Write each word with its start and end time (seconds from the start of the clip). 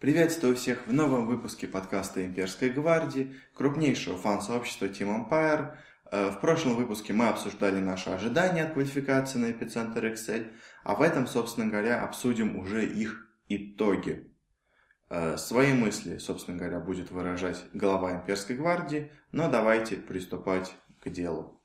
Приветствую 0.00 0.56
всех 0.56 0.86
в 0.86 0.94
новом 0.94 1.26
выпуске 1.26 1.68
подкаста 1.68 2.24
Имперской 2.24 2.70
гвардии, 2.70 3.36
крупнейшего 3.52 4.16
фан-сообщества 4.16 4.86
Team 4.86 5.28
Empire. 5.28 5.76
Э, 6.10 6.30
в 6.30 6.40
прошлом 6.40 6.76
выпуске 6.76 7.12
мы 7.12 7.28
обсуждали 7.28 7.80
наши 7.80 8.08
ожидания 8.08 8.64
от 8.64 8.72
квалификации 8.72 9.38
на 9.38 9.50
эпицентр 9.50 10.06
Excel, 10.06 10.52
а 10.84 10.94
в 10.94 11.02
этом, 11.02 11.26
собственно 11.26 11.66
говоря, 11.66 12.02
обсудим 12.02 12.56
уже 12.56 12.86
их 12.86 13.28
итоги. 13.48 14.32
Э, 15.10 15.36
свои 15.36 15.74
мысли, 15.74 16.16
собственно 16.16 16.56
говоря, 16.56 16.80
будет 16.80 17.10
выражать 17.10 17.62
глава 17.74 18.12
Имперской 18.12 18.56
гвардии, 18.56 19.12
но 19.32 19.50
давайте 19.50 19.96
приступать 19.96 20.72
к 21.04 21.10
делу. 21.10 21.60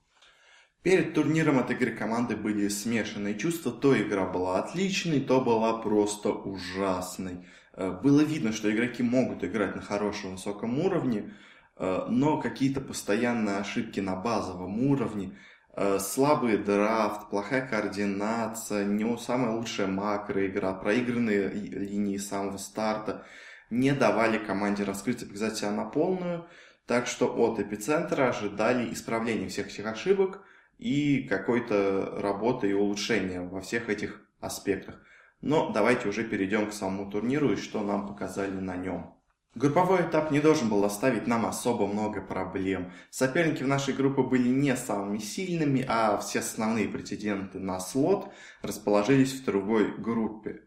Перед 0.86 1.16
турниром 1.16 1.58
от 1.58 1.72
игры 1.72 1.96
команды 1.96 2.36
были 2.36 2.68
смешанные 2.68 3.40
чувства. 3.40 3.72
То 3.72 4.00
игра 4.00 4.28
была 4.28 4.60
отличной, 4.60 5.20
то 5.20 5.42
была 5.42 5.82
просто 5.82 6.30
ужасной. 6.30 7.48
Э, 7.76 7.92
было 7.92 8.22
видно, 8.22 8.52
что 8.52 8.72
игроки 8.74 9.04
могут 9.04 9.44
играть 9.44 9.76
на 9.76 9.82
хорошем 9.82 10.34
высоком 10.34 10.80
уровне, 10.80 11.34
э, 11.78 12.06
но 12.10 12.42
какие-то 12.42 12.82
постоянные 12.82 13.58
ошибки 13.58 14.00
на 14.00 14.16
базовом 14.16 14.88
уровне, 14.88 15.38
э, 15.76 16.00
слабый 16.00 16.58
драфт, 16.58 17.30
плохая 17.30 17.68
координация, 17.68 18.86
не 18.86 19.18
самая 19.18 19.52
лучшая 19.52 19.88
макроигра, 19.88 20.74
проигранные 20.74 21.50
линии 21.50 22.18
самого 22.18 22.58
старта 22.58 23.26
не 23.70 23.92
давали 23.94 24.38
команде 24.38 24.84
раскрыться, 24.84 25.26
показать 25.26 25.58
себя 25.58 25.72
на 25.72 25.86
полную. 25.86 26.48
Так 26.86 27.08
что 27.08 27.28
от 27.36 27.60
эпицентра 27.60 28.30
ожидали 28.30 28.94
исправления 28.94 29.48
всех 29.50 29.68
этих 29.68 29.86
ошибок 29.88 30.42
и 30.78 31.24
какой-то 31.24 32.20
работы 32.22 32.70
и 32.70 32.74
улучшения 32.74 33.42
во 33.42 33.62
всех 33.62 33.90
этих 33.90 34.22
аспектах. 34.40 35.02
Но 35.42 35.72
давайте 35.72 36.08
уже 36.08 36.24
перейдем 36.24 36.70
к 36.70 36.74
самому 36.74 37.10
турниру 37.10 37.52
и 37.52 37.56
что 37.56 37.84
нам 37.84 38.08
показали 38.08 38.60
на 38.60 38.76
нем. 38.76 39.16
Групповой 39.56 40.02
этап 40.02 40.32
не 40.32 40.42
должен 40.42 40.68
был 40.68 40.84
оставить 40.84 41.28
нам 41.28 41.46
особо 41.46 41.88
много 41.88 42.22
проблем. 42.22 42.92
Соперники 43.10 43.64
в 43.64 43.68
нашей 43.68 43.94
группе 43.94 44.22
были 44.22 44.50
не 44.50 44.76
самыми 44.76 45.18
сильными, 45.18 45.86
а 45.88 46.18
все 46.18 46.40
основные 46.40 46.90
претенденты 46.90 47.60
на 47.60 47.80
слот 47.80 48.34
расположились 48.62 49.34
в 49.34 49.46
другой 49.46 49.96
группе. 49.98 50.62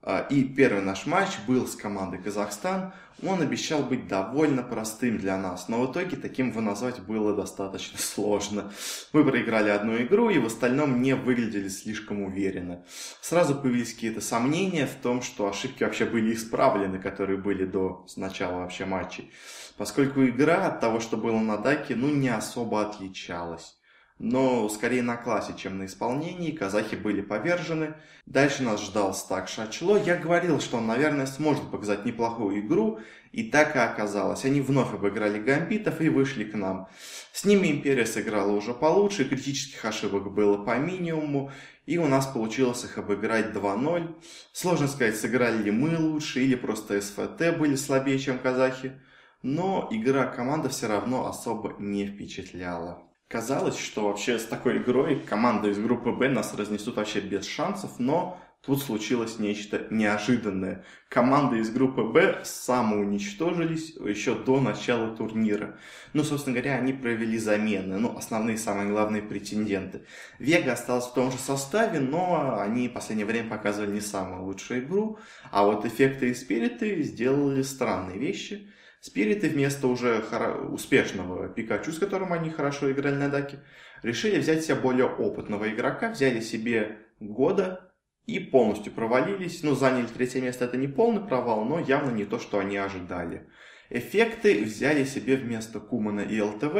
А, 0.00 0.20
и 0.30 0.44
первый 0.44 0.82
наш 0.82 1.06
матч 1.06 1.30
был 1.46 1.66
с 1.66 1.74
командой 1.74 2.18
Казахстан. 2.22 2.92
Он 3.20 3.42
обещал 3.42 3.82
быть 3.82 4.06
довольно 4.06 4.62
простым 4.62 5.18
для 5.18 5.36
нас, 5.36 5.68
но 5.68 5.80
в 5.84 5.90
итоге 5.90 6.16
таким 6.16 6.50
его 6.50 6.60
назвать 6.60 7.00
было 7.00 7.34
достаточно 7.34 7.98
сложно. 7.98 8.72
Мы 9.12 9.24
проиграли 9.24 9.70
одну 9.70 9.96
игру 9.96 10.30
и 10.30 10.38
в 10.38 10.46
остальном 10.46 11.02
не 11.02 11.16
выглядели 11.16 11.68
слишком 11.68 12.22
уверенно. 12.22 12.84
Сразу 13.20 13.56
появились 13.56 13.92
какие-то 13.92 14.20
сомнения 14.20 14.86
в 14.86 14.94
том, 15.02 15.20
что 15.20 15.48
ошибки 15.48 15.82
вообще 15.82 16.04
были 16.04 16.32
исправлены, 16.32 17.00
которые 17.00 17.38
были 17.38 17.64
до 17.64 18.06
начала 18.16 18.60
вообще 18.60 18.84
матчей. 18.84 19.32
Поскольку 19.76 20.24
игра 20.24 20.66
от 20.66 20.80
того, 20.80 21.00
что 21.00 21.16
было 21.16 21.40
на 21.40 21.56
Даке, 21.56 21.96
ну 21.96 22.08
не 22.08 22.28
особо 22.28 22.82
отличалась 22.82 23.77
но 24.18 24.68
скорее 24.68 25.02
на 25.02 25.16
классе, 25.16 25.54
чем 25.56 25.78
на 25.78 25.86
исполнении. 25.86 26.50
Казахи 26.50 26.96
были 26.96 27.20
повержены. 27.20 27.94
Дальше 28.26 28.62
нас 28.62 28.82
ждал 28.82 29.14
стак 29.14 29.48
Шачло. 29.48 29.96
Я 29.96 30.16
говорил, 30.16 30.60
что 30.60 30.78
он, 30.78 30.86
наверное, 30.86 31.26
сможет 31.26 31.70
показать 31.70 32.04
неплохую 32.04 32.60
игру, 32.60 32.98
и 33.32 33.44
так 33.44 33.76
и 33.76 33.78
оказалось. 33.78 34.44
Они 34.44 34.60
вновь 34.60 34.92
обыграли 34.92 35.38
гамбитов 35.38 36.00
и 36.00 36.08
вышли 36.08 36.44
к 36.44 36.54
нам. 36.54 36.88
С 37.32 37.44
ними 37.44 37.70
Империя 37.70 38.06
сыграла 38.06 38.52
уже 38.52 38.74
получше, 38.74 39.28
критических 39.28 39.84
ошибок 39.84 40.32
было 40.32 40.64
по 40.64 40.76
минимуму, 40.76 41.52
и 41.86 41.96
у 41.98 42.06
нас 42.06 42.26
получилось 42.26 42.84
их 42.84 42.98
обыграть 42.98 43.54
2-0. 43.54 44.14
Сложно 44.52 44.88
сказать, 44.88 45.16
сыграли 45.16 45.62
ли 45.62 45.70
мы 45.70 45.96
лучше, 45.96 46.42
или 46.42 46.56
просто 46.56 47.00
СФТ 47.00 47.56
были 47.56 47.76
слабее, 47.76 48.18
чем 48.18 48.38
казахи. 48.38 49.00
Но 49.42 49.88
игра 49.92 50.26
команды 50.26 50.68
все 50.68 50.88
равно 50.88 51.28
особо 51.28 51.76
не 51.78 52.06
впечатляла. 52.06 53.07
Казалось, 53.28 53.78
что 53.78 54.04
вообще 54.04 54.38
с 54.38 54.44
такой 54.44 54.78
игрой 54.78 55.20
команда 55.20 55.68
из 55.68 55.78
группы 55.78 56.12
Б 56.12 56.30
нас 56.30 56.54
разнесут 56.54 56.96
вообще 56.96 57.20
без 57.20 57.46
шансов, 57.46 57.98
но 57.98 58.40
тут 58.64 58.82
случилось 58.82 59.38
нечто 59.38 59.86
неожиданное. 59.90 60.86
Команды 61.10 61.58
из 61.58 61.68
группы 61.68 62.04
Б 62.04 62.40
самоуничтожились 62.42 63.96
еще 63.96 64.34
до 64.34 64.60
начала 64.60 65.14
турнира. 65.14 65.78
Ну, 66.14 66.24
собственно 66.24 66.56
говоря, 66.58 66.76
они 66.78 66.94
провели 66.94 67.36
замены, 67.36 67.98
ну, 67.98 68.16
основные, 68.16 68.56
самые 68.56 68.88
главные 68.88 69.20
претенденты. 69.20 70.06
Вега 70.38 70.72
осталась 70.72 71.04
в 71.04 71.12
том 71.12 71.30
же 71.30 71.36
составе, 71.36 72.00
но 72.00 72.58
они 72.58 72.88
в 72.88 72.94
последнее 72.94 73.26
время 73.26 73.50
показывали 73.50 73.90
не 73.90 74.00
самую 74.00 74.44
лучшую 74.44 74.84
игру, 74.84 75.18
а 75.50 75.64
вот 75.64 75.84
эффекты 75.84 76.30
и 76.30 76.34
спириты 76.34 77.02
сделали 77.02 77.60
странные 77.60 78.18
вещи– 78.18 78.72
Спириты 79.08 79.48
вместо 79.48 79.88
уже 79.88 80.22
успешного 80.70 81.48
Пикачу, 81.48 81.92
с 81.92 81.98
которым 81.98 82.34
они 82.34 82.50
хорошо 82.50 82.92
играли 82.92 83.14
на 83.14 83.30
Даке, 83.30 83.60
решили 84.02 84.38
взять 84.38 84.64
себе 84.64 84.74
более 84.74 85.06
опытного 85.06 85.66
игрока, 85.70 86.10
взяли 86.10 86.40
себе 86.40 86.98
года 87.18 87.90
и 88.26 88.38
полностью 88.38 88.92
провалились. 88.92 89.62
Ну, 89.62 89.74
заняли 89.74 90.04
третье 90.04 90.42
место, 90.42 90.66
это 90.66 90.76
не 90.76 90.88
полный 90.88 91.26
провал, 91.26 91.64
но 91.64 91.80
явно 91.80 92.10
не 92.10 92.26
то, 92.26 92.38
что 92.38 92.58
они 92.58 92.76
ожидали. 92.76 93.48
Эффекты 93.88 94.62
взяли 94.62 95.04
себе 95.04 95.36
вместо 95.36 95.80
Кумана 95.80 96.20
и 96.20 96.38
ЛТВ. 96.38 96.76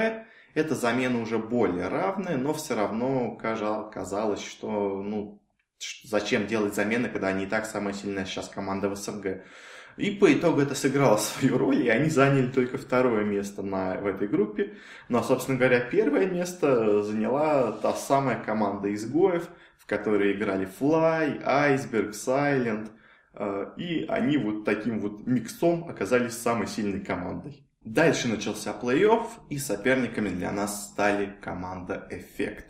Это 0.52 0.74
замена 0.74 1.22
уже 1.22 1.38
более 1.38 1.88
равная, 1.88 2.36
но 2.36 2.52
все 2.52 2.74
равно 2.74 3.36
казалось, 3.36 4.44
что 4.44 5.02
ну, 5.02 5.40
зачем 6.04 6.46
делать 6.46 6.74
замены, 6.74 7.08
когда 7.08 7.28
они 7.28 7.44
и 7.44 7.48
так 7.48 7.64
самая 7.64 7.94
сильная 7.94 8.26
сейчас 8.26 8.48
команда 8.50 8.90
в 8.90 8.96
СНГ. 8.96 9.44
И 9.98 10.12
по 10.12 10.32
итогу 10.32 10.60
это 10.60 10.76
сыграло 10.76 11.16
свою 11.16 11.58
роль, 11.58 11.82
и 11.82 11.88
они 11.88 12.08
заняли 12.08 12.46
только 12.46 12.78
второе 12.78 13.24
место 13.24 13.62
на, 13.62 13.96
в 14.00 14.06
этой 14.06 14.28
группе. 14.28 14.74
Но, 15.08 15.22
собственно 15.22 15.58
говоря, 15.58 15.80
первое 15.80 16.26
место 16.26 17.02
заняла 17.02 17.72
та 17.72 17.92
самая 17.94 18.40
команда 18.40 18.94
изгоев, 18.94 19.48
в 19.76 19.86
которой 19.86 20.32
играли 20.34 20.68
Fly, 20.80 21.44
Iceberg, 21.44 22.10
Silent. 22.12 22.90
Э, 23.34 23.72
и 23.76 24.06
они 24.08 24.36
вот 24.36 24.64
таким 24.64 25.00
вот 25.00 25.26
миксом 25.26 25.88
оказались 25.88 26.38
самой 26.38 26.68
сильной 26.68 27.00
командой. 27.00 27.64
Дальше 27.82 28.28
начался 28.28 28.74
плей-офф, 28.80 29.26
и 29.50 29.58
соперниками 29.58 30.28
для 30.28 30.52
нас 30.52 30.90
стали 30.90 31.36
команда 31.40 32.06
Эффект. 32.10 32.66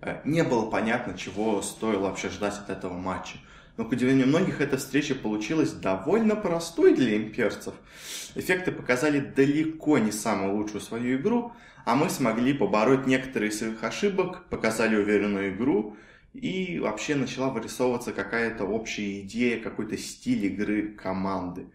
Э, 0.00 0.20
не 0.24 0.42
было 0.44 0.70
понятно, 0.70 1.16
чего 1.16 1.62
стоило 1.62 2.08
вообще 2.08 2.28
ждать 2.28 2.58
от 2.58 2.70
этого 2.70 2.94
матча 2.94 3.38
но, 3.76 3.84
к 3.84 3.92
удивлению 3.92 4.26
многих, 4.26 4.60
эта 4.60 4.78
встреча 4.78 5.14
получилась 5.14 5.72
довольно 5.72 6.34
простой 6.34 6.94
для 6.94 7.16
имперцев. 7.16 7.74
Эффекты 8.34 8.72
показали 8.72 9.20
далеко 9.20 9.98
не 9.98 10.12
самую 10.12 10.56
лучшую 10.56 10.80
свою 10.80 11.18
игру, 11.18 11.52
а 11.84 11.94
мы 11.94 12.08
смогли 12.08 12.54
побороть 12.54 13.06
некоторые 13.06 13.50
из 13.50 13.58
своих 13.58 13.82
ошибок, 13.84 14.48
показали 14.48 14.96
уверенную 14.96 15.54
игру, 15.54 15.96
и 16.32 16.78
вообще 16.78 17.14
начала 17.14 17.48
вырисовываться 17.48 18.12
какая-то 18.12 18.64
общая 18.64 19.20
идея, 19.20 19.62
какой-то 19.62 19.96
стиль 19.96 20.46
игры 20.46 20.94
команды. 20.94 21.70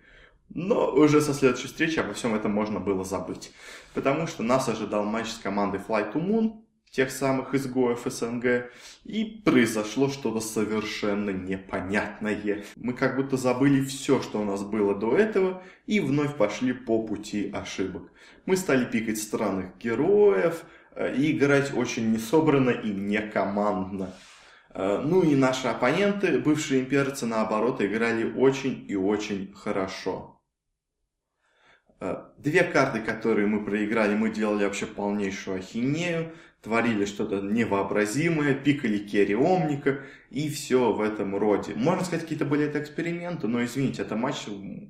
Но 0.53 0.91
уже 0.91 1.21
со 1.21 1.33
следующей 1.33 1.67
встречи 1.67 1.99
обо 1.99 2.13
всем 2.13 2.35
этом 2.35 2.51
можно 2.51 2.79
было 2.79 3.03
забыть. 3.03 3.53
Потому 3.93 4.27
что 4.27 4.43
нас 4.43 4.67
ожидал 4.67 5.05
матч 5.05 5.29
с 5.29 5.37
командой 5.37 5.79
Fly 5.87 6.13
to 6.13 6.21
Moon, 6.21 6.61
тех 6.91 7.09
самых 7.09 7.56
изгоев 7.56 8.02
СНГ, 8.06 8.69
и 9.06 9.41
произошло 9.46 10.09
что-то 10.09 10.41
совершенно 10.41 11.29
непонятное. 11.29 12.63
Мы 12.75 12.94
как 12.94 13.16
будто 13.16 13.38
забыли 13.38 13.84
все, 13.85 14.22
что 14.22 14.41
у 14.41 14.46
нас 14.46 14.62
было 14.63 14.94
до 14.94 15.16
этого, 15.16 15.63
и 15.88 16.02
вновь 16.02 16.35
пошли 16.35 16.74
по 16.74 17.02
пути 17.02 17.50
ошибок. 17.53 18.12
Мы 18.46 18.57
стали 18.57 18.85
пикать 18.85 19.19
странных 19.19 19.78
героев, 19.78 20.63
э, 20.94 21.16
и 21.16 21.31
играть 21.31 21.74
очень 21.74 22.12
несобранно 22.12 22.72
и 22.72 22.90
некомандно. 22.90 24.13
Э, 24.73 25.02
ну 25.03 25.23
и 25.23 25.35
наши 25.35 25.69
оппоненты, 25.69 26.40
бывшие 26.40 26.81
имперцы, 26.81 27.25
наоборот, 27.25 27.81
играли 27.81 28.29
очень 28.34 28.85
и 28.90 28.96
очень 28.96 29.53
хорошо. 29.53 30.41
Э, 32.02 32.26
две 32.37 32.64
карты, 32.64 32.99
которые 32.99 33.47
мы 33.47 33.64
проиграли, 33.64 34.14
мы 34.14 34.29
делали 34.29 34.66
вообще 34.66 34.87
полнейшую 34.87 35.59
ахинею 35.59 36.34
творили 36.61 37.05
что-то 37.05 37.41
невообразимое, 37.41 38.53
пикали 38.53 38.99
керри 38.99 39.35
Омника 39.35 40.02
и 40.29 40.49
все 40.49 40.93
в 40.93 41.02
этом 41.02 41.35
роде. 41.35 41.73
Можно 41.75 42.05
сказать, 42.05 42.22
какие-то 42.22 42.46
были 42.46 42.66
это 42.66 42.79
эксперименты, 42.79 43.47
но 43.47 43.63
извините, 43.63 44.03
это 44.03 44.16
матч 44.16 44.46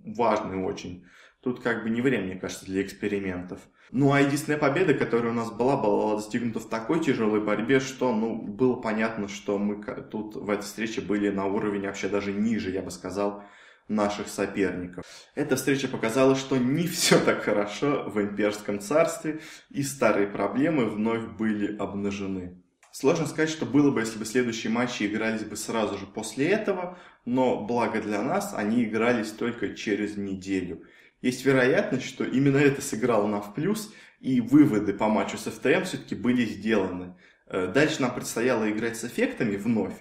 важный 0.05 0.57
очень. 0.57 1.05
Тут 1.41 1.61
как 1.61 1.83
бы 1.83 1.89
не 1.89 2.01
время, 2.01 2.25
мне 2.25 2.35
кажется, 2.35 2.65
для 2.65 2.83
экспериментов. 2.83 3.61
Ну 3.91 4.11
а 4.13 4.21
единственная 4.21 4.59
победа, 4.59 4.93
которая 4.93 5.31
у 5.31 5.35
нас 5.35 5.49
была, 5.51 5.75
была 5.75 6.15
достигнута 6.15 6.59
в 6.59 6.69
такой 6.69 6.99
тяжелой 6.99 7.41
борьбе, 7.41 7.79
что 7.79 8.13
ну, 8.13 8.39
было 8.39 8.75
понятно, 8.75 9.27
что 9.27 9.57
мы 9.57 9.83
тут 10.11 10.35
в 10.35 10.49
этой 10.49 10.63
встрече 10.63 11.01
были 11.01 11.29
на 11.29 11.45
уровень 11.45 11.87
вообще 11.87 12.09
даже 12.09 12.31
ниже, 12.31 12.69
я 12.69 12.83
бы 12.83 12.91
сказал, 12.91 13.43
наших 13.87 14.27
соперников. 14.27 15.05
Эта 15.35 15.55
встреча 15.55 15.87
показала, 15.87 16.35
что 16.35 16.57
не 16.57 16.87
все 16.87 17.19
так 17.19 17.43
хорошо 17.43 18.09
в 18.09 18.21
имперском 18.21 18.79
царстве, 18.79 19.41
и 19.69 19.83
старые 19.83 20.27
проблемы 20.27 20.89
вновь 20.89 21.25
были 21.37 21.75
обнажены. 21.77 22.61
Сложно 22.91 23.25
сказать, 23.25 23.49
что 23.49 23.65
было 23.65 23.89
бы, 23.89 24.01
если 24.01 24.19
бы 24.19 24.25
следующие 24.25 24.71
матчи 24.71 25.03
игрались 25.03 25.45
бы 25.45 25.55
сразу 25.55 25.97
же 25.97 26.05
после 26.05 26.49
этого, 26.49 26.99
но 27.23 27.65
благо 27.65 28.01
для 28.01 28.21
нас, 28.21 28.53
они 28.53 28.83
игрались 28.83 29.31
только 29.31 29.75
через 29.75 30.17
неделю. 30.17 30.83
Есть 31.21 31.45
вероятность, 31.45 32.05
что 32.05 32.25
именно 32.25 32.57
это 32.57 32.81
сыграло 32.81 33.27
нам 33.27 33.41
в 33.41 33.53
плюс, 33.53 33.93
и 34.19 34.41
выводы 34.41 34.93
по 34.93 35.07
матчу 35.07 35.37
с 35.37 35.49
ФТМ 35.49 35.83
все-таки 35.83 36.15
были 36.15 36.45
сделаны. 36.45 37.15
Э, 37.53 37.67
дальше 37.67 38.01
нам 38.01 38.15
предстояло 38.15 38.71
играть 38.71 38.95
с 38.95 39.03
эффектами 39.03 39.57
вновь. 39.57 39.93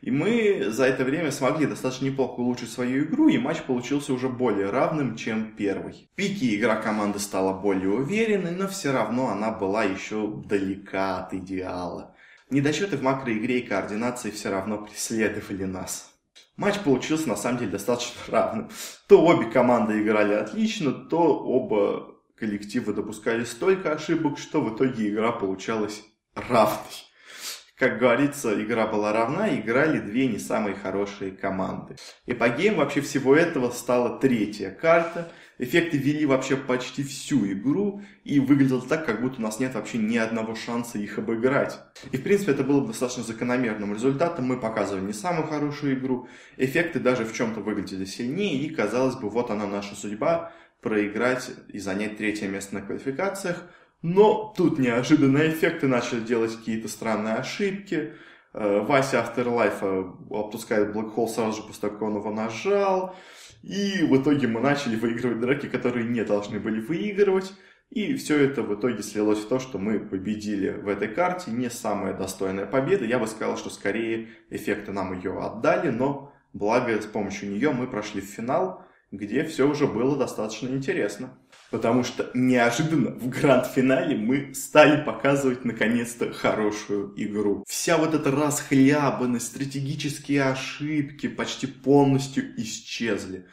И 0.00 0.10
мы 0.10 0.70
за 0.70 0.86
это 0.86 1.04
время 1.04 1.30
смогли 1.32 1.66
достаточно 1.66 2.06
неплохо 2.06 2.40
улучшить 2.40 2.72
свою 2.72 3.04
игру, 3.04 3.28
и 3.28 3.36
матч 3.36 3.60
получился 3.62 4.14
уже 4.14 4.30
более 4.30 4.70
равным, 4.70 5.14
чем 5.14 5.54
первый. 5.54 6.08
В 6.12 6.16
пике 6.16 6.56
игра 6.56 6.76
команды 6.76 7.18
стала 7.18 7.52
более 7.52 7.90
уверенной, 7.90 8.52
но 8.52 8.68
все 8.68 8.90
равно 8.90 9.28
она 9.28 9.50
была 9.50 9.84
еще 9.84 10.42
далека 10.46 11.18
от 11.18 11.34
идеала. 11.34 12.16
Недочеты 12.48 12.96
в 12.96 13.02
макроигре 13.02 13.58
и 13.58 13.66
координации 13.66 14.30
все 14.30 14.50
равно 14.50 14.78
преследовали 14.78 15.64
нас. 15.64 16.10
Матч 16.56 16.78
получился 16.78 17.28
на 17.28 17.36
самом 17.36 17.58
деле 17.58 17.72
достаточно 17.72 18.18
равным. 18.28 18.70
То 19.08 19.22
обе 19.22 19.50
команды 19.50 20.00
играли 20.00 20.32
отлично, 20.32 20.92
то 20.92 21.18
оба 21.38 22.14
коллектива 22.34 22.94
допускали 22.94 23.44
столько 23.44 23.92
ошибок, 23.92 24.38
что 24.38 24.62
в 24.62 24.74
итоге 24.74 25.10
игра 25.10 25.30
получалась 25.30 26.02
равной. 26.34 27.04
Как 27.76 27.98
говорится, 27.98 28.62
игра 28.62 28.86
была 28.86 29.12
равна, 29.12 29.58
играли 29.58 29.98
две 29.98 30.28
не 30.28 30.38
самые 30.38 30.76
хорошие 30.76 31.32
команды. 31.32 31.96
Эпогеем 32.24 32.76
вообще 32.76 33.00
всего 33.00 33.34
этого 33.34 33.70
стала 33.70 34.20
третья 34.20 34.70
карта. 34.70 35.32
Эффекты 35.58 35.98
вели 35.98 36.24
вообще 36.24 36.56
почти 36.56 37.02
всю 37.02 37.50
игру 37.52 38.02
и 38.22 38.38
выглядело 38.38 38.80
так, 38.80 39.04
как 39.04 39.20
будто 39.20 39.38
у 39.38 39.42
нас 39.42 39.58
нет 39.58 39.74
вообще 39.74 39.98
ни 39.98 40.16
одного 40.16 40.54
шанса 40.54 40.98
их 40.98 41.18
обыграть. 41.18 41.80
И 42.12 42.16
в 42.16 42.22
принципе 42.22 42.52
это 42.52 42.62
было 42.62 42.86
достаточно 42.86 43.24
закономерным 43.24 43.92
результатом. 43.92 44.46
Мы 44.46 44.60
показывали 44.60 45.04
не 45.04 45.12
самую 45.12 45.48
хорошую 45.48 45.94
игру, 45.98 46.28
эффекты 46.56 47.00
даже 47.00 47.24
в 47.24 47.32
чем-то 47.32 47.60
выглядели 47.60 48.04
сильнее 48.04 48.56
и 48.62 48.72
казалось 48.72 49.16
бы, 49.16 49.28
вот 49.28 49.50
она 49.50 49.66
наша 49.66 49.96
судьба, 49.96 50.52
проиграть 50.80 51.50
и 51.68 51.78
занять 51.78 52.18
третье 52.18 52.46
место 52.46 52.74
на 52.74 52.82
квалификациях. 52.82 53.64
Но 54.04 54.52
тут 54.54 54.78
неожиданно 54.78 55.48
эффекты 55.48 55.88
начали 55.88 56.20
делать 56.20 56.54
какие-то 56.54 56.88
странные 56.88 57.36
ошибки. 57.36 58.12
Э, 58.52 58.80
Вася 58.80 59.24
Afterlife 59.24 59.78
э, 59.80 60.02
Black 60.28 61.14
Hole 61.14 61.26
сразу 61.26 61.62
же 61.62 61.66
после 61.66 61.80
того, 61.80 61.94
как 61.94 62.02
он 62.02 62.16
его 62.16 62.30
нажал. 62.30 63.16
И 63.62 64.02
в 64.02 64.14
итоге 64.20 64.46
мы 64.46 64.60
начали 64.60 64.96
выигрывать 64.96 65.40
драки, 65.40 65.70
которые 65.70 66.06
не 66.06 66.22
должны 66.22 66.60
были 66.60 66.80
выигрывать. 66.80 67.54
И 67.88 68.14
все 68.16 68.44
это 68.44 68.62
в 68.62 68.78
итоге 68.78 69.02
слилось 69.02 69.38
в 69.38 69.48
то, 69.48 69.58
что 69.58 69.78
мы 69.78 69.98
победили 69.98 70.68
в 70.72 70.88
этой 70.88 71.08
карте. 71.08 71.50
Не 71.50 71.70
самая 71.70 72.12
достойная 72.12 72.66
победа. 72.66 73.06
Я 73.06 73.18
бы 73.18 73.26
сказал, 73.26 73.56
что 73.56 73.70
скорее 73.70 74.28
эффекты 74.50 74.92
нам 74.92 75.14
ее 75.16 75.40
отдали, 75.40 75.88
но 75.88 76.30
благо 76.52 77.00
с 77.00 77.06
помощью 77.06 77.52
нее 77.52 77.70
мы 77.70 77.86
прошли 77.86 78.20
в 78.20 78.26
финал, 78.26 78.84
где 79.10 79.44
все 79.44 79.66
уже 79.66 79.86
было 79.86 80.14
достаточно 80.14 80.68
интересно 80.68 81.38
потому 81.74 82.04
что 82.04 82.30
неожиданно 82.34 83.10
в 83.10 83.28
гранд-финале 83.28 84.16
мы 84.16 84.54
стали 84.54 85.02
показывать 85.02 85.64
наконец-то 85.64 86.32
хорошую 86.32 87.12
игру. 87.16 87.64
Вся 87.66 87.96
вот 87.96 88.14
эта 88.14 88.30
расхлябанность, 88.30 89.46
стратегические 89.46 90.44
ошибки 90.44 91.26
почти 91.26 91.66
полностью 91.66 92.44
исчезли. 92.62 93.46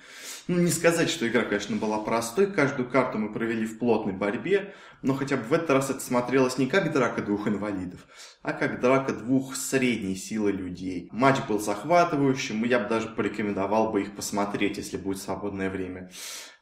Ну, 0.47 0.59
не 0.59 0.69
сказать, 0.69 1.09
что 1.09 1.27
игра, 1.27 1.41
конечно, 1.41 1.77
была 1.77 1.97
простой, 1.97 2.51
каждую 2.51 2.87
карту 2.87 3.17
мы 3.17 3.33
провели 3.33 3.65
в 3.65 3.79
плотной 3.79 4.13
борьбе, 4.13 4.75
но 5.01 5.15
хотя 5.15 5.37
бы 5.37 5.43
в 5.43 5.53
этот 5.53 5.71
раз 5.71 5.89
это 5.89 6.01
смотрелось 6.01 6.59
не 6.59 6.67
как 6.67 6.93
драка 6.93 7.23
двух 7.23 7.47
инвалидов, 7.47 8.01
а 8.43 8.53
как 8.53 8.81
драка 8.81 9.13
двух 9.13 9.55
средней 9.55 10.15
силы 10.15 10.51
людей. 10.51 11.09
Матч 11.11 11.37
был 11.47 11.59
захватывающим, 11.59 12.63
я 12.65 12.79
бы 12.79 12.87
даже 12.87 13.07
порекомендовал 13.07 13.91
бы 13.91 14.01
их 14.01 14.15
посмотреть, 14.15 14.77
если 14.77 14.97
будет 14.97 15.19
свободное 15.19 15.71
время. 15.71 16.11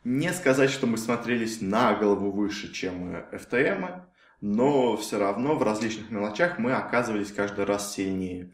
Не 0.04 0.32
сказать, 0.32 0.70
что 0.70 0.88
мы 0.88 0.98
смотрелись 0.98 1.62
на 1.62 1.94
голову 1.94 2.32
выше, 2.32 2.72
чем 2.72 3.16
FTM, 3.32 4.04
но 4.42 4.96
все 4.96 5.20
равно 5.20 5.56
в 5.56 5.64
различных 5.64 6.10
мелочах 6.10 6.58
мы 6.58 6.72
оказывались 6.72 7.32
каждый 7.34 7.66
раз 7.66 7.94
сильнее. 7.94 8.54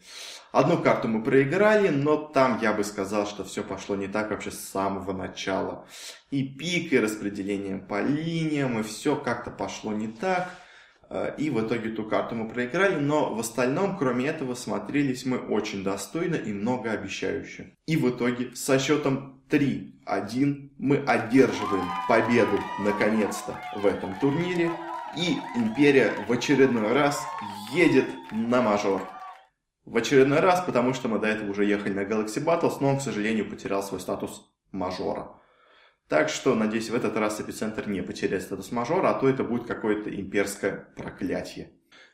Одну 0.52 0.82
карту 0.82 1.08
мы 1.08 1.22
проиграли, 1.22 1.90
но 1.90 2.18
там 2.18 2.60
я 2.62 2.74
бы 2.74 2.84
сказал, 2.84 3.28
что 3.28 3.44
все 3.44 3.64
пошло 3.64 3.96
не 3.96 4.08
так 4.08 4.32
вообще 4.32 4.52
с 4.52 4.60
самого 4.60 5.14
начала. 5.14 5.86
И 6.32 6.44
пик, 6.44 6.92
и 6.94 7.00
распределением 7.00 7.86
по 7.86 8.02
линиям, 8.02 8.80
и 8.80 8.84
все 8.84 9.16
как-то 9.16 9.52
пошло 9.52 9.94
не 9.94 10.08
так. 10.08 10.50
Э, 11.10 11.36
и 11.38 11.50
в 11.50 11.66
итоге 11.66 11.90
ту 11.90 12.06
карту 12.06 12.36
мы 12.36 12.50
проиграли, 12.50 12.96
но 12.96 13.36
в 13.36 13.40
остальном, 13.40 13.98
кроме 13.98 14.28
этого, 14.28 14.56
смотрелись 14.56 15.26
мы 15.26 15.38
очень 15.38 15.84
достойно 15.84 16.36
и 16.36 16.54
многообещающе. 16.54 17.76
И 17.86 17.98
в 17.98 18.10
итоге 18.10 18.56
со 18.56 18.80
счетом 18.80 19.35
3-1 19.50 20.72
мы 20.78 20.98
одерживаем 20.98 21.86
победу 22.08 22.60
наконец-то 22.80 23.60
в 23.76 23.86
этом 23.86 24.18
турнире. 24.20 24.72
И 25.18 25.38
Империя 25.56 26.14
в 26.28 26.32
очередной 26.32 26.92
раз 26.92 27.22
едет 27.74 28.06
на 28.32 28.62
мажор. 28.62 29.02
В 29.86 29.96
очередной 29.98 30.40
раз, 30.40 30.62
потому 30.62 30.94
что 30.94 31.08
мы 31.08 31.20
до 31.20 31.28
этого 31.28 31.52
уже 31.52 31.64
ехали 31.64 31.94
на 31.94 32.02
Galaxy 32.02 32.44
Battles, 32.44 32.78
но 32.82 32.90
он, 32.90 32.98
к 32.98 33.02
сожалению, 33.02 33.50
потерял 33.50 33.84
свой 33.84 34.00
статус 34.00 34.52
мажора. 34.72 35.40
Так 36.08 36.30
что, 36.30 36.54
надеюсь, 36.54 36.90
в 36.90 36.96
этот 36.96 37.16
раз 37.18 37.40
эпицентр 37.40 37.88
не 37.88 38.02
потеряет 38.02 38.44
статус 38.44 38.72
мажора, 38.72 39.10
а 39.10 39.14
то 39.14 39.30
это 39.30 39.44
будет 39.44 39.68
какое-то 39.68 40.14
имперское 40.14 40.88
проклятие. 40.96 41.72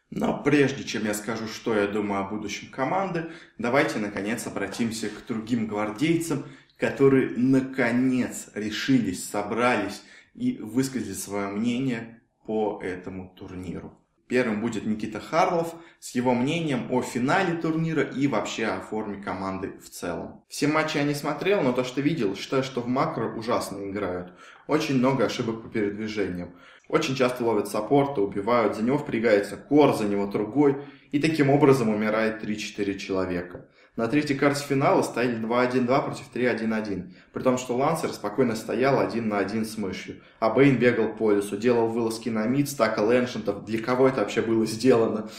Но 0.09 0.43
прежде 0.43 0.83
чем 0.83 1.05
я 1.05 1.13
скажу, 1.13 1.47
что 1.47 1.73
я 1.73 1.87
думаю 1.87 2.21
о 2.21 2.29
будущем 2.29 2.69
команды, 2.69 3.31
давайте 3.57 3.99
наконец 3.99 4.45
обратимся 4.45 5.09
к 5.09 5.25
другим 5.25 5.67
гвардейцам, 5.67 6.45
которые 6.81 7.33
наконец 7.37 8.49
решились, 8.55 9.29
собрались 9.29 10.01
и 10.33 10.57
высказали 10.57 11.13
свое 11.13 11.47
мнение 11.49 12.21
по 12.47 12.81
этому 12.81 13.35
турниру. 13.37 13.95
Первым 14.27 14.61
будет 14.61 14.87
Никита 14.87 15.19
Харлов 15.19 15.75
с 15.99 16.15
его 16.15 16.33
мнением 16.33 16.91
о 16.91 17.03
финале 17.03 17.55
турнира 17.55 18.01
и 18.01 18.25
вообще 18.25 18.65
о 18.65 18.79
форме 18.79 19.21
команды 19.21 19.73
в 19.79 19.89
целом. 19.91 20.43
Все 20.47 20.67
матчи 20.67 20.97
я 20.97 21.03
не 21.03 21.13
смотрел, 21.13 21.61
но 21.61 21.71
то, 21.71 21.83
что 21.83 22.01
видел, 22.01 22.35
считаю, 22.35 22.63
что 22.63 22.81
в 22.81 22.87
макро 22.87 23.31
ужасно 23.35 23.87
играют. 23.87 24.33
Очень 24.65 24.97
много 24.97 25.25
ошибок 25.25 25.61
по 25.61 25.69
передвижениям. 25.69 26.55
Очень 26.91 27.15
часто 27.15 27.45
ловят 27.45 27.69
саппорта, 27.69 28.19
убивают, 28.19 28.75
за 28.75 28.83
него 28.83 28.97
впрягается 28.97 29.55
кор, 29.55 29.95
за 29.95 30.03
него 30.03 30.27
другой, 30.27 30.75
и 31.11 31.19
таким 31.19 31.49
образом 31.49 31.87
умирает 31.87 32.43
3-4 32.43 32.97
человека. 32.97 33.65
На 33.95 34.09
третьей 34.09 34.37
карте 34.37 34.65
финала 34.67 35.01
стояли 35.01 35.37
2-1-2 35.37 36.03
против 36.03 36.25
3-1-1, 36.33 37.13
при 37.31 37.43
том, 37.43 37.57
что 37.57 37.77
Лансер 37.77 38.09
спокойно 38.09 38.57
стоял 38.57 38.99
один 38.99 39.29
на 39.29 39.37
один 39.37 39.63
с 39.63 39.77
мышью, 39.77 40.17
а 40.41 40.49
Бейн 40.49 40.75
бегал 40.75 41.15
по 41.15 41.31
лесу, 41.31 41.55
делал 41.55 41.87
вылазки 41.87 42.27
на 42.27 42.45
мид, 42.45 42.67
стакал 42.67 43.09
эншентов, 43.13 43.63
для 43.63 43.81
кого 43.81 44.09
это 44.09 44.19
вообще 44.19 44.41
было 44.41 44.65
сделано? 44.65 45.29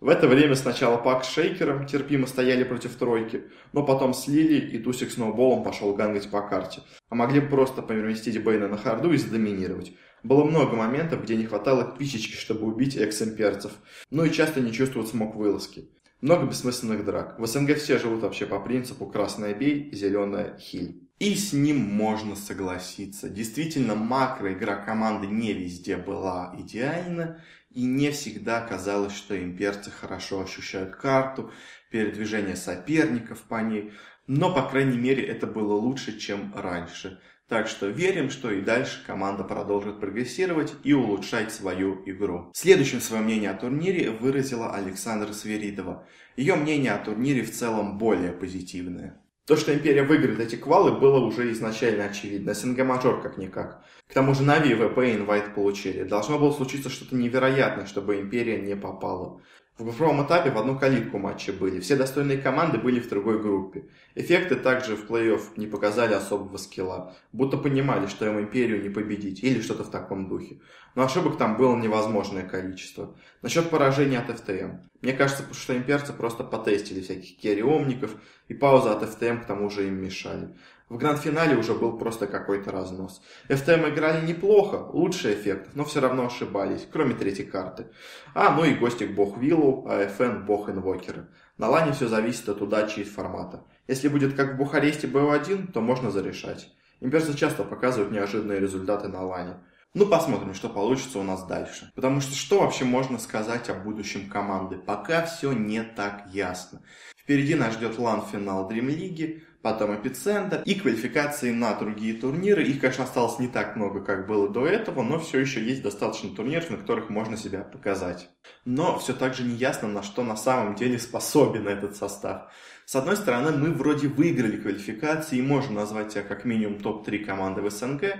В 0.00 0.08
это 0.08 0.26
время 0.26 0.56
сначала 0.56 0.98
Пак 0.98 1.24
с 1.24 1.28
Шейкером 1.28 1.86
терпимо 1.86 2.26
стояли 2.26 2.64
против 2.64 2.96
тройки, 2.96 3.44
но 3.72 3.84
потом 3.84 4.12
слили, 4.12 4.58
и 4.60 4.78
Тусик 4.78 5.10
сноуболом 5.12 5.62
пошел 5.62 5.94
гангать 5.94 6.30
по 6.30 6.42
карте. 6.42 6.82
А 7.08 7.14
могли 7.14 7.40
бы 7.40 7.48
просто 7.48 7.80
поместить 7.80 8.42
Бейна 8.42 8.68
на 8.68 8.76
харду 8.76 9.12
и 9.12 9.16
задоминировать. 9.16 9.92
Было 10.26 10.42
много 10.42 10.74
моментов, 10.74 11.22
где 11.22 11.36
не 11.36 11.46
хватало 11.46 11.94
писечки, 11.96 12.34
чтобы 12.34 12.66
убить 12.66 12.96
экс-имперцев. 12.96 13.70
Ну 14.10 14.24
и 14.24 14.32
часто 14.32 14.60
не 14.60 14.72
чувствовать 14.72 15.08
смог 15.08 15.36
вылазки. 15.36 15.88
Много 16.20 16.46
бессмысленных 16.46 17.04
драк. 17.04 17.38
В 17.38 17.46
СНГ 17.46 17.76
все 17.76 17.96
живут 17.98 18.22
вообще 18.22 18.44
по 18.44 18.58
принципу 18.58 19.06
красная 19.06 19.54
бей, 19.54 19.88
зеленая 19.92 20.58
хиль. 20.58 21.00
И 21.20 21.36
с 21.36 21.52
ним 21.52 21.78
можно 21.78 22.34
согласиться. 22.34 23.28
Действительно, 23.28 23.94
макроигра 23.94 24.82
команды 24.84 25.28
не 25.28 25.52
везде 25.52 25.96
была 25.96 26.52
идеальна, 26.58 27.40
и 27.70 27.84
не 27.84 28.10
всегда 28.10 28.62
казалось, 28.62 29.14
что 29.14 29.40
имперцы 29.40 29.92
хорошо 29.92 30.40
ощущают 30.40 30.96
карту, 30.96 31.52
передвижение 31.92 32.56
соперников 32.56 33.42
по 33.42 33.60
ней, 33.60 33.92
но, 34.26 34.52
по 34.52 34.68
крайней 34.68 34.98
мере, 34.98 35.22
это 35.24 35.46
было 35.46 35.74
лучше, 35.74 36.18
чем 36.18 36.52
раньше. 36.56 37.20
Так 37.48 37.68
что 37.68 37.86
верим, 37.86 38.30
что 38.30 38.50
и 38.50 38.60
дальше 38.60 39.04
команда 39.06 39.44
продолжит 39.44 40.00
прогрессировать 40.00 40.74
и 40.82 40.92
улучшать 40.92 41.52
свою 41.52 42.02
игру. 42.04 42.50
Следующим 42.52 43.00
свое 43.00 43.22
мнение 43.22 43.50
о 43.50 43.54
турнире 43.54 44.10
выразила 44.10 44.72
Александра 44.72 45.32
Сверидова. 45.32 46.04
Ее 46.36 46.56
мнение 46.56 46.92
о 46.92 46.98
турнире 46.98 47.44
в 47.44 47.52
целом 47.52 47.98
более 47.98 48.32
позитивное. 48.32 49.22
То, 49.46 49.54
что 49.56 49.72
Империя 49.72 50.02
выиграет 50.02 50.40
эти 50.40 50.56
квалы, 50.56 50.98
было 50.98 51.24
уже 51.24 51.52
изначально 51.52 52.06
очевидно. 52.06 52.52
СНГ-мажор 52.52 53.22
как-никак. 53.22 53.84
К 54.08 54.12
тому 54.12 54.34
же 54.34 54.42
Нави, 54.42 54.74
ВП 54.74 54.98
Инвайт 54.98 55.54
получили. 55.54 56.02
Должно 56.02 56.40
было 56.40 56.50
случиться 56.50 56.90
что-то 56.90 57.14
невероятное, 57.14 57.86
чтобы 57.86 58.20
Империя 58.20 58.60
не 58.60 58.74
попала. 58.74 59.40
В 59.78 59.84
групповом 59.84 60.24
этапе 60.24 60.50
в 60.50 60.56
одну 60.56 60.78
калитку 60.78 61.18
матчи 61.18 61.50
были. 61.50 61.80
Все 61.80 61.96
достойные 61.96 62.38
команды 62.38 62.78
были 62.78 62.98
в 62.98 63.10
другой 63.10 63.42
группе. 63.42 63.84
Эффекты 64.14 64.56
также 64.56 64.96
в 64.96 65.04
плей-офф 65.04 65.42
не 65.56 65.66
показали 65.66 66.14
особого 66.14 66.56
скилла. 66.56 67.14
Будто 67.32 67.58
понимали, 67.58 68.06
что 68.06 68.24
им 68.24 68.40
империю 68.40 68.82
не 68.82 68.88
победить. 68.88 69.44
Или 69.44 69.60
что-то 69.60 69.84
в 69.84 69.90
таком 69.90 70.30
духе. 70.30 70.60
Но 70.94 71.04
ошибок 71.04 71.36
там 71.36 71.58
было 71.58 71.76
невозможное 71.76 72.48
количество. 72.48 73.14
Насчет 73.42 73.68
поражения 73.68 74.18
от 74.18 74.30
FTM. 74.30 74.78
Мне 75.06 75.12
кажется, 75.12 75.44
что 75.52 75.76
имперцы 75.76 76.12
просто 76.12 76.42
потестили 76.42 77.00
всяких 77.00 77.36
керри-омников. 77.36 78.16
И 78.48 78.54
пауза 78.54 78.90
от 78.90 79.04
FTM 79.04 79.40
к 79.40 79.46
тому 79.46 79.70
же 79.70 79.86
им 79.86 80.02
мешали. 80.02 80.56
В 80.88 80.98
гранд-финале 80.98 81.56
уже 81.56 81.74
был 81.74 81.96
просто 81.96 82.26
какой-то 82.26 82.72
разнос. 82.72 83.22
FTM 83.48 83.94
играли 83.94 84.26
неплохо, 84.26 84.88
лучше 84.92 85.32
эффектов, 85.32 85.76
но 85.76 85.84
все 85.84 86.00
равно 86.00 86.26
ошибались, 86.26 86.88
кроме 86.92 87.14
третьей 87.14 87.44
карты. 87.44 87.86
А, 88.34 88.52
ну 88.56 88.64
и 88.64 88.74
гостик 88.74 89.12
бог 89.14 89.38
Виллу, 89.38 89.86
а 89.88 90.02
FN 90.06 90.44
бог 90.44 90.68
инвокера. 90.70 91.28
На 91.56 91.68
лане 91.68 91.92
все 91.92 92.08
зависит 92.08 92.48
от 92.48 92.60
удачи 92.60 92.98
и 92.98 93.04
формата. 93.04 93.62
Если 93.86 94.08
будет 94.08 94.34
как 94.34 94.54
в 94.54 94.56
Бухаресте 94.56 95.06
БО1, 95.06 95.70
то 95.70 95.80
можно 95.80 96.10
зарешать. 96.10 96.68
Имперцы 96.98 97.36
часто 97.36 97.62
показывают 97.62 98.10
неожиданные 98.10 98.58
результаты 98.58 99.06
на 99.06 99.22
лане. 99.22 99.54
Ну, 99.98 100.04
посмотрим, 100.04 100.52
что 100.52 100.68
получится 100.68 101.18
у 101.18 101.22
нас 101.22 101.46
дальше. 101.46 101.90
Потому 101.94 102.20
что 102.20 102.34
что 102.34 102.60
вообще 102.60 102.84
можно 102.84 103.18
сказать 103.18 103.70
о 103.70 103.74
будущем 103.74 104.28
команды? 104.28 104.76
Пока 104.76 105.24
все 105.24 105.52
не 105.52 105.82
так 105.82 106.26
ясно. 106.34 106.82
Впереди 107.16 107.54
нас 107.54 107.72
ждет 107.72 107.98
лан-финал 107.98 108.70
Dream 108.70 108.88
League, 108.88 109.40
потом 109.62 109.94
эпицентр 109.94 110.60
и 110.66 110.74
квалификации 110.74 111.50
на 111.50 111.74
другие 111.76 112.12
турниры. 112.12 112.62
Их, 112.62 112.78
конечно, 112.78 113.04
осталось 113.04 113.38
не 113.38 113.48
так 113.48 113.74
много, 113.76 114.04
как 114.04 114.26
было 114.26 114.50
до 114.50 114.66
этого, 114.66 115.00
но 115.00 115.18
все 115.18 115.38
еще 115.38 115.64
есть 115.64 115.82
достаточно 115.82 116.28
турниров, 116.28 116.68
на 116.68 116.76
которых 116.76 117.08
можно 117.08 117.38
себя 117.38 117.62
показать. 117.62 118.28
Но 118.66 118.98
все 118.98 119.14
так 119.14 119.32
же 119.32 119.44
ясно, 119.44 119.88
на 119.88 120.02
что 120.02 120.22
на 120.22 120.36
самом 120.36 120.74
деле 120.74 120.98
способен 120.98 121.66
этот 121.68 121.96
состав. 121.96 122.52
С 122.86 122.94
одной 122.94 123.16
стороны, 123.16 123.50
мы 123.50 123.72
вроде 123.72 124.06
выиграли 124.06 124.58
квалификации 124.58 125.38
и 125.38 125.42
можем 125.42 125.74
назвать 125.74 126.12
себя 126.12 126.22
как 126.22 126.44
минимум 126.44 126.78
топ-3 126.78 127.24
команды 127.24 127.60
в 127.60 127.68
СНГ, 127.68 128.14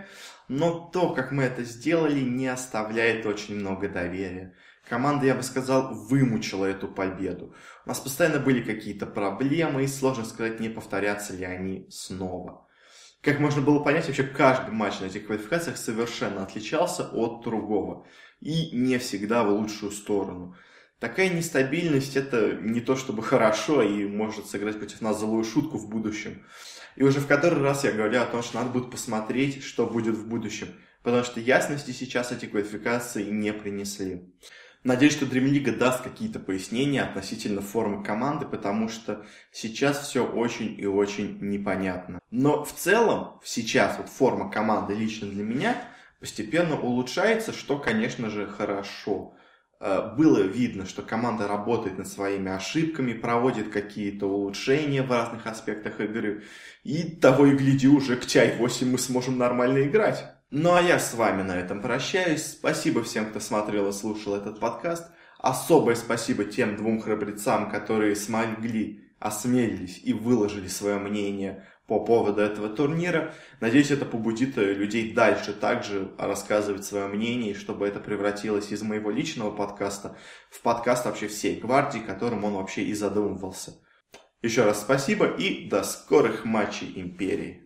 но 0.49 0.91
то, 0.93 1.15
как 1.15 1.31
мы 1.31 1.45
это 1.45 1.63
сделали, 1.63 2.19
не 2.19 2.49
оставляет 2.49 3.27
очень 3.27 3.55
много 3.55 3.89
доверия. 3.89 4.57
Команда, 4.89 5.27
я 5.27 5.37
бы 5.37 5.45
сказал, 5.45 5.95
вымучила 5.95 6.65
эту 6.65 6.89
победу. 6.89 7.55
У 7.85 7.89
нас 7.89 8.01
постоянно 8.01 8.41
были 8.41 8.61
какие-то 8.61 9.07
проблемы, 9.07 9.85
и 9.85 9.87
сложно 9.87 10.25
сказать, 10.25 10.59
не 10.59 10.69
повторятся 10.69 11.33
ли 11.33 11.45
они 11.45 11.87
снова. 11.89 12.67
Как 13.21 13.39
можно 13.39 13.63
было 13.63 13.79
понять, 13.79 14.09
вообще 14.09 14.25
каждый 14.25 14.73
матч 14.73 14.99
на 14.99 15.05
этих 15.05 15.27
квалификациях 15.27 15.77
совершенно 15.77 16.43
отличался 16.43 17.05
от 17.05 17.45
другого. 17.45 18.05
И 18.41 18.77
не 18.77 18.99
всегда 18.99 19.45
в 19.45 19.51
лучшую 19.51 19.93
сторону. 19.93 20.57
Такая 20.99 21.29
нестабильность 21.29 22.17
это 22.17 22.53
не 22.53 22.81
то 22.81 22.97
чтобы 22.97 23.23
хорошо 23.23 23.83
и 23.83 24.07
может 24.07 24.47
сыграть 24.47 24.79
против 24.79 25.03
нас 25.03 25.21
злую 25.21 25.45
шутку 25.45 25.77
в 25.77 25.91
будущем. 25.91 26.45
И 26.97 27.03
уже 27.03 27.21
в 27.21 27.27
который 27.27 27.61
раз 27.63 27.85
я 27.85 27.93
говорю 27.93 28.23
о 28.23 28.27
том, 28.27 28.43
что 28.43 28.59
надо 28.59 28.71
будет 28.71 28.91
посмотреть, 28.91 29.63
что 29.63 29.87
будет 29.87 30.17
в 30.17 30.27
будущем. 30.27 30.69
Потому 31.03 31.23
что 31.23 31.39
ясности 31.39 31.91
сейчас 31.91 32.33
эти 32.33 32.47
квалификации 32.47 33.25
не 33.31 33.53
принесли. 33.53 34.33
Надеюсь, 34.87 35.15
что 35.15 35.27
League 35.27 35.77
даст 35.77 36.03
какие-то 36.03 36.39
пояснения 36.39 37.03
относительно 37.03 37.61
формы 37.61 38.03
команды, 38.03 38.47
потому 38.47 38.89
что 38.89 39.27
сейчас 39.51 39.99
все 39.99 40.25
очень 40.25 40.79
и 40.79 40.87
очень 40.87 41.39
непонятно. 41.41 42.21
Но 42.31 42.65
в 42.65 42.73
целом, 42.73 43.41
сейчас 43.45 43.99
вот 43.99 44.09
форма 44.09 44.51
команды 44.51 44.95
лично 44.95 45.29
для 45.29 45.45
меня 45.45 45.77
постепенно 46.21 46.81
улучшается, 46.81 47.53
что, 47.53 47.79
конечно 47.79 48.31
же, 48.31 48.47
хорошо. 48.47 49.35
Э, 49.79 50.15
было 50.17 50.41
видно, 50.41 50.87
что 50.87 51.03
команда 51.03 51.47
работает 51.47 51.99
над 51.99 52.09
своими 52.09 52.51
ошибками, 52.51 53.13
проводит 53.13 53.69
какие-то 53.69 54.27
улучшения 54.27 55.03
в 55.03 55.11
разных 55.11 55.47
аспектах 55.47 56.01
игры. 56.01 56.45
И 56.83 57.03
того 57.03 57.47
и 57.47 57.57
гляди, 57.57 57.89
уже 57.89 58.17
к 58.17 58.25
TI-8 58.25 58.87
мы 58.87 58.99
сможем 58.99 59.39
нормально 59.39 59.83
играть. 59.83 60.25
Ну 60.51 60.75
а 60.75 60.81
я 60.81 60.99
с 60.99 61.15
вами 61.15 61.43
на 61.43 61.59
этом 61.59 61.83
прощаюсь. 61.83 62.47
Спасибо 62.47 63.03
всем, 63.03 63.27
кто 63.27 63.41
смотрел 63.41 63.89
и 63.89 63.93
слушал 63.93 64.35
этот 64.35 64.61
подкаст. 64.61 65.11
Особое 65.39 65.97
спасибо 65.97 66.45
тем 66.45 66.77
двум 66.77 67.01
храбрецам, 67.01 67.71
которые 67.71 68.17
смогли, 68.17 69.05
осмелились 69.19 70.01
и 70.03 70.13
выложили 70.13 70.69
свое 70.69 70.97
мнение 70.97 71.65
по 71.87 72.05
поводу 72.05 72.41
этого 72.41 72.69
турнира. 72.69 73.35
Надеюсь, 73.61 73.91
это 73.91 74.05
побудит 74.05 74.57
людей 74.57 75.13
дальше 75.13 75.53
также 75.53 76.13
рассказывать 76.19 76.85
свое 76.85 77.07
мнение, 77.07 77.55
чтобы 77.55 77.87
это 77.87 78.01
превратилось 78.01 78.73
из 78.73 78.83
моего 78.83 79.11
личного 79.11 79.51
подкаста 79.51 80.17
в 80.51 80.61
подкаст 80.63 81.05
вообще 81.05 81.29
всей 81.29 81.61
гвардии, 81.61 81.99
которым 81.99 82.45
он 82.45 82.55
вообще 82.55 82.83
и 82.83 82.95
задумывался. 82.95 83.75
Еще 84.43 84.65
раз 84.65 84.81
спасибо 84.81 85.27
и 85.27 85.69
до 85.69 85.83
скорых 85.83 86.45
матчей 86.45 86.93
Империи. 86.97 87.66